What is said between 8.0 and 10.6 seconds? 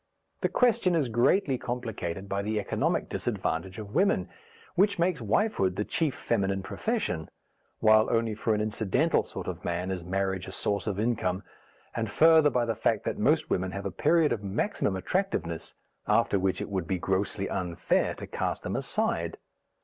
only for an incidental sort of man is marriage a